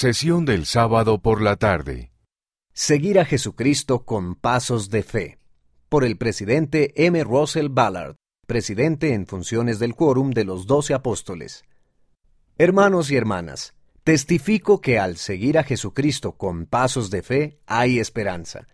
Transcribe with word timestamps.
Sesión 0.00 0.44
del 0.44 0.64
sábado 0.64 1.20
por 1.22 1.42
la 1.42 1.56
tarde. 1.56 2.12
Seguir 2.72 3.18
a 3.18 3.24
Jesucristo 3.24 4.04
con 4.04 4.36
pasos 4.36 4.90
de 4.90 5.02
fe. 5.02 5.40
Por 5.88 6.04
el 6.04 6.16
presidente 6.16 6.92
M. 7.04 7.24
Russell 7.24 7.66
Ballard, 7.68 8.14
presidente 8.46 9.12
en 9.12 9.26
funciones 9.26 9.80
del 9.80 9.96
Quórum 9.96 10.30
de 10.30 10.44
los 10.44 10.68
Doce 10.68 10.94
Apóstoles. 10.94 11.64
Hermanos 12.58 13.10
y 13.10 13.16
hermanas, 13.16 13.74
testifico 14.04 14.80
que 14.80 15.00
al 15.00 15.16
seguir 15.16 15.58
a 15.58 15.64
Jesucristo 15.64 16.36
con 16.36 16.66
pasos 16.66 17.10
de 17.10 17.22
fe 17.24 17.58
hay 17.66 17.98
esperanza. 17.98 18.68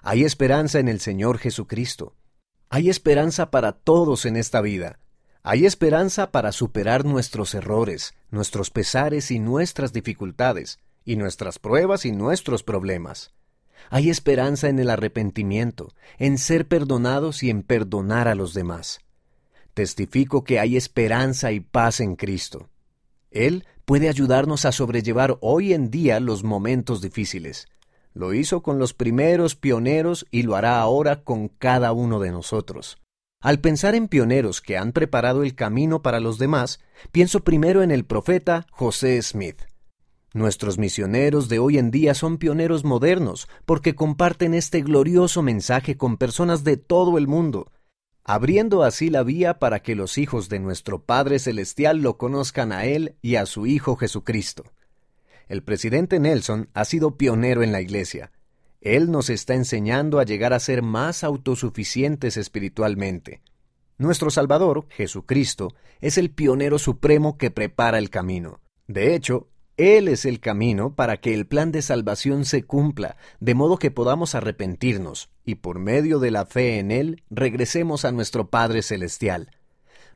Hay 0.00 0.22
esperanza 0.22 0.78
en 0.78 0.86
el 0.86 1.00
Señor 1.00 1.38
Jesucristo. 1.38 2.14
Hay 2.68 2.88
esperanza 2.88 3.50
para 3.50 3.72
todos 3.72 4.26
en 4.26 4.36
esta 4.36 4.60
vida. 4.60 5.00
Hay 5.50 5.64
esperanza 5.64 6.30
para 6.30 6.52
superar 6.52 7.06
nuestros 7.06 7.54
errores, 7.54 8.12
nuestros 8.30 8.68
pesares 8.68 9.30
y 9.30 9.38
nuestras 9.38 9.94
dificultades, 9.94 10.78
y 11.06 11.16
nuestras 11.16 11.58
pruebas 11.58 12.04
y 12.04 12.12
nuestros 12.12 12.62
problemas. 12.62 13.32
Hay 13.88 14.10
esperanza 14.10 14.68
en 14.68 14.78
el 14.78 14.90
arrepentimiento, 14.90 15.94
en 16.18 16.36
ser 16.36 16.68
perdonados 16.68 17.42
y 17.42 17.48
en 17.48 17.62
perdonar 17.62 18.28
a 18.28 18.34
los 18.34 18.52
demás. 18.52 19.00
Testifico 19.72 20.44
que 20.44 20.60
hay 20.60 20.76
esperanza 20.76 21.50
y 21.50 21.60
paz 21.60 22.00
en 22.00 22.16
Cristo. 22.16 22.68
Él 23.30 23.64
puede 23.86 24.10
ayudarnos 24.10 24.66
a 24.66 24.72
sobrellevar 24.72 25.38
hoy 25.40 25.72
en 25.72 25.90
día 25.90 26.20
los 26.20 26.44
momentos 26.44 27.00
difíciles. 27.00 27.68
Lo 28.12 28.34
hizo 28.34 28.60
con 28.60 28.78
los 28.78 28.92
primeros 28.92 29.56
pioneros 29.56 30.26
y 30.30 30.42
lo 30.42 30.56
hará 30.56 30.78
ahora 30.78 31.24
con 31.24 31.48
cada 31.48 31.92
uno 31.92 32.20
de 32.20 32.32
nosotros. 32.32 32.98
Al 33.40 33.60
pensar 33.60 33.94
en 33.94 34.08
pioneros 34.08 34.60
que 34.60 34.76
han 34.76 34.90
preparado 34.90 35.44
el 35.44 35.54
camino 35.54 36.02
para 36.02 36.18
los 36.18 36.38
demás, 36.38 36.80
pienso 37.12 37.44
primero 37.44 37.84
en 37.84 37.92
el 37.92 38.04
profeta 38.04 38.66
José 38.72 39.22
Smith. 39.22 39.62
Nuestros 40.34 40.76
misioneros 40.76 41.48
de 41.48 41.60
hoy 41.60 41.78
en 41.78 41.92
día 41.92 42.14
son 42.14 42.38
pioneros 42.38 42.84
modernos 42.84 43.48
porque 43.64 43.94
comparten 43.94 44.54
este 44.54 44.82
glorioso 44.82 45.42
mensaje 45.42 45.96
con 45.96 46.16
personas 46.16 46.64
de 46.64 46.78
todo 46.78 47.16
el 47.16 47.28
mundo, 47.28 47.70
abriendo 48.24 48.82
así 48.82 49.08
la 49.08 49.22
vía 49.22 49.60
para 49.60 49.82
que 49.82 49.94
los 49.94 50.18
hijos 50.18 50.48
de 50.48 50.58
nuestro 50.58 51.04
Padre 51.04 51.38
Celestial 51.38 51.98
lo 51.98 52.18
conozcan 52.18 52.72
a 52.72 52.86
Él 52.86 53.16
y 53.22 53.36
a 53.36 53.46
su 53.46 53.66
Hijo 53.66 53.94
Jesucristo. 53.94 54.64
El 55.46 55.62
presidente 55.62 56.18
Nelson 56.18 56.70
ha 56.74 56.84
sido 56.84 57.16
pionero 57.16 57.62
en 57.62 57.70
la 57.70 57.80
Iglesia, 57.80 58.32
él 58.80 59.10
nos 59.10 59.28
está 59.28 59.54
enseñando 59.54 60.20
a 60.20 60.24
llegar 60.24 60.52
a 60.52 60.60
ser 60.60 60.82
más 60.82 61.24
autosuficientes 61.24 62.36
espiritualmente. 62.36 63.40
Nuestro 63.96 64.30
Salvador, 64.30 64.86
Jesucristo, 64.90 65.74
es 66.00 66.18
el 66.18 66.30
pionero 66.30 66.78
supremo 66.78 67.36
que 67.36 67.50
prepara 67.50 67.98
el 67.98 68.10
camino. 68.10 68.60
De 68.86 69.14
hecho, 69.14 69.48
Él 69.76 70.06
es 70.06 70.24
el 70.24 70.38
camino 70.38 70.94
para 70.94 71.16
que 71.16 71.34
el 71.34 71.46
plan 71.46 71.72
de 71.72 71.82
salvación 71.82 72.44
se 72.44 72.62
cumpla, 72.62 73.16
de 73.40 73.54
modo 73.54 73.78
que 73.78 73.90
podamos 73.90 74.36
arrepentirnos 74.36 75.30
y 75.44 75.56
por 75.56 75.80
medio 75.80 76.20
de 76.20 76.30
la 76.30 76.46
fe 76.46 76.78
en 76.78 76.92
Él 76.92 77.24
regresemos 77.30 78.04
a 78.04 78.12
nuestro 78.12 78.48
Padre 78.48 78.82
Celestial. 78.82 79.50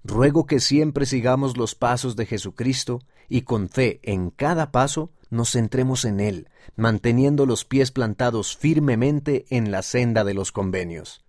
Ruego 0.05 0.47
que 0.47 0.58
siempre 0.58 1.06
sigamos 1.06 1.56
los 1.56 1.77
pasos 1.77 2.17
de 2.17 2.27
Jesucristo 2.27 2.98
y 3.28 3.42
con 3.42 3.69
fe 3.69 4.00
en 4.03 4.31
cada 4.31 4.72
paso 4.72 5.12
nos 5.31 5.53
centremos 5.53 6.05
en 6.05 6.19
Él, 6.20 6.48
manteniendo 6.77 7.47
los 7.47 7.64
pies 7.64 7.92
plantados 7.92 8.56
firmemente 8.56 9.45
en 9.50 9.70
la 9.70 9.83
senda 9.83 10.25
de 10.25 10.34
los 10.34 10.50
convenios. 10.50 11.25